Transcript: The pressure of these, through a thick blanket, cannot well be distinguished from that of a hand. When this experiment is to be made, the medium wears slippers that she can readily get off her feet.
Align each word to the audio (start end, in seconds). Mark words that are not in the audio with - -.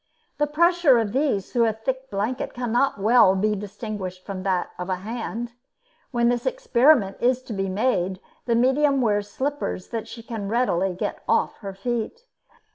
The 0.39 0.47
pressure 0.47 0.97
of 0.97 1.11
these, 1.11 1.53
through 1.53 1.67
a 1.67 1.73
thick 1.73 2.09
blanket, 2.09 2.55
cannot 2.55 2.97
well 2.99 3.35
be 3.35 3.53
distinguished 3.55 4.25
from 4.25 4.41
that 4.41 4.71
of 4.79 4.89
a 4.89 4.95
hand. 5.05 5.53
When 6.09 6.27
this 6.29 6.47
experiment 6.47 7.17
is 7.19 7.43
to 7.43 7.53
be 7.53 7.69
made, 7.69 8.19
the 8.47 8.55
medium 8.55 9.01
wears 9.01 9.29
slippers 9.29 9.89
that 9.89 10.07
she 10.07 10.23
can 10.23 10.49
readily 10.49 10.95
get 10.95 11.21
off 11.29 11.57
her 11.57 11.75
feet. 11.75 12.21